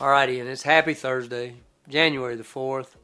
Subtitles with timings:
[0.00, 1.54] Alrighty, and it's Happy Thursday,
[1.88, 2.96] January the 4th.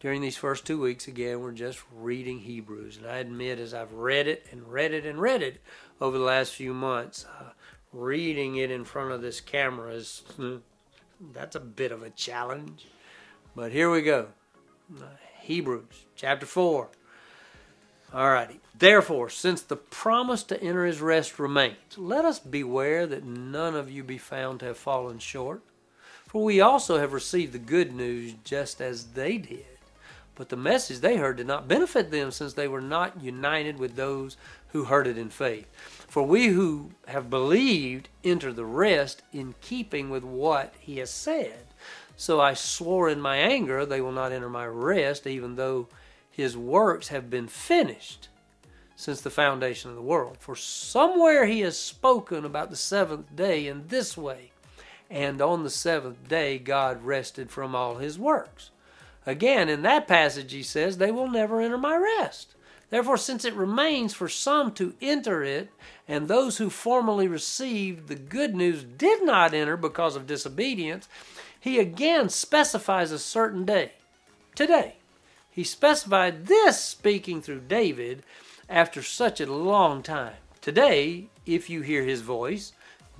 [0.00, 2.96] During these first two weeks, again, we're just reading Hebrews.
[2.96, 5.60] And I admit, as I've read it and read it and read it
[6.00, 7.50] over the last few months, uh,
[7.92, 10.24] reading it in front of this camera is
[11.32, 12.86] that's a bit of a challenge.
[13.54, 14.26] But here we go.
[14.92, 15.04] Uh,
[15.42, 16.88] Hebrews chapter 4.
[18.12, 18.58] Alrighty.
[18.76, 23.88] Therefore, since the promise to enter his rest remains, let us beware that none of
[23.88, 25.62] you be found to have fallen short.
[26.36, 29.78] For we also have received the good news just as they did.
[30.34, 33.96] But the message they heard did not benefit them, since they were not united with
[33.96, 34.36] those
[34.68, 35.66] who heard it in faith.
[36.06, 41.68] For we who have believed enter the rest in keeping with what he has said.
[42.18, 45.88] So I swore in my anger, they will not enter my rest, even though
[46.30, 48.28] his works have been finished
[48.94, 50.36] since the foundation of the world.
[50.40, 54.50] For somewhere he has spoken about the seventh day in this way
[55.10, 58.70] and on the seventh day God rested from all his works.
[59.26, 62.54] Again, in that passage, he says, They will never enter my rest.
[62.90, 65.70] Therefore, since it remains for some to enter it,
[66.06, 71.08] and those who formerly received the good news did not enter because of disobedience,
[71.58, 73.92] he again specifies a certain day.
[74.54, 74.96] Today.
[75.50, 78.22] He specified this speaking through David
[78.68, 80.36] after such a long time.
[80.60, 82.72] Today, if you hear his voice,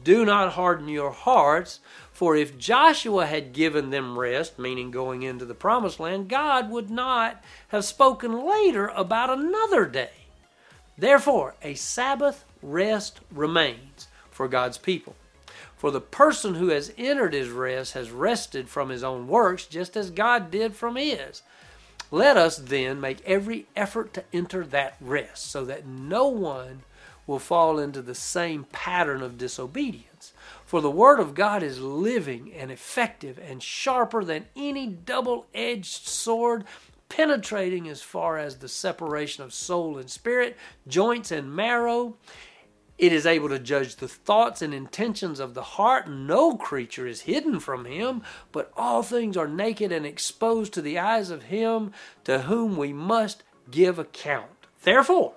[0.07, 1.81] do not harden your hearts,
[2.13, 6.91] for if Joshua had given them rest, meaning going into the promised land, God would
[6.91, 10.13] not have spoken later about another day.
[10.97, 15.17] Therefore, a Sabbath rest remains for God's people.
[15.77, 19.97] For the person who has entered his rest has rested from his own works, just
[19.97, 21.43] as God did from his.
[22.13, 26.83] Let us then make every effort to enter that rest, so that no one
[27.27, 30.33] will fall into the same pattern of disobedience.
[30.65, 36.07] For the Word of God is living and effective and sharper than any double edged
[36.07, 36.65] sword,
[37.09, 40.57] penetrating as far as the separation of soul and spirit,
[40.89, 42.17] joints and marrow.
[42.99, 46.09] It is able to judge the thoughts and intentions of the heart.
[46.09, 48.23] No creature is hidden from him,
[48.53, 51.93] but all things are naked and exposed to the eyes of him
[52.25, 54.67] to whom we must give account.
[54.83, 55.35] Therefore,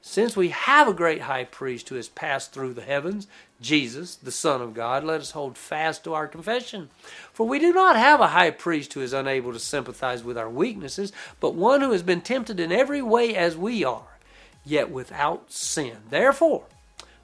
[0.00, 3.26] since we have a great high priest who has passed through the heavens,
[3.60, 6.90] Jesus, the Son of God, let us hold fast to our confession.
[7.32, 10.48] For we do not have a high priest who is unable to sympathize with our
[10.48, 14.18] weaknesses, but one who has been tempted in every way as we are,
[14.64, 15.96] yet without sin.
[16.10, 16.64] Therefore,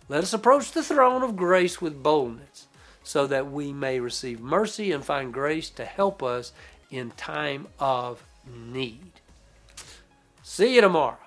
[0.08, 2.66] let us approach the throne of grace with boldness,
[3.04, 6.52] so that we may receive mercy and find grace to help us
[6.90, 9.12] in time of need.
[10.42, 11.23] See you tomorrow.